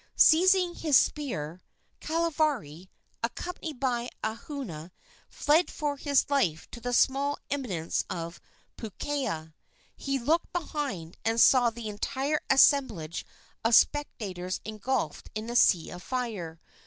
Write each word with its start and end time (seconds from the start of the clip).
Seizing 0.15 0.73
his 0.73 0.97
spear, 0.97 1.61
Kahavari, 2.01 2.89
accompanied 3.21 3.79
by 3.79 4.09
Ahua, 4.23 4.89
fled 5.29 5.69
for 5.69 5.95
his 5.97 6.27
life 6.27 6.67
to 6.71 6.81
the 6.81 6.91
small 6.91 7.37
eminence 7.51 8.03
of 8.09 8.41
Puukea. 8.77 9.53
He 9.95 10.17
looked 10.17 10.51
behind, 10.53 11.17
and 11.23 11.39
saw 11.39 11.69
the 11.69 11.87
entire 11.87 12.41
assemblage 12.49 13.27
of 13.63 13.75
spectators 13.75 14.59
engulfed 14.65 15.29
in 15.35 15.47
a 15.51 15.55
sea 15.55 15.91
of 15.91 16.01
fire. 16.01 16.59